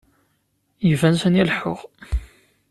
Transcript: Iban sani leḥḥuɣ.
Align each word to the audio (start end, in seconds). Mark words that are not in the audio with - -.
Iban 0.91 1.15
sani 1.21 1.43
leḥḥuɣ. 1.49 1.79